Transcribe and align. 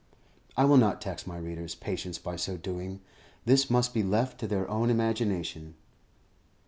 I 0.57 0.65
will 0.65 0.77
not 0.77 0.99
tax 0.99 1.27
my 1.27 1.37
readers' 1.37 1.75
patience 1.75 2.17
by 2.17 2.35
so 2.35 2.57
doing; 2.57 3.01
this 3.45 3.69
must 3.69 3.93
be 3.93 4.01
left 4.01 4.39
to 4.39 4.47
their 4.47 4.67
own 4.67 4.89
imagination. 4.89 5.75